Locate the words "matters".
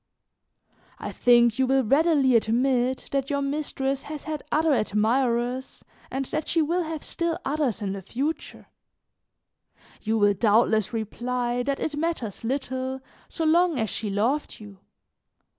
11.95-12.43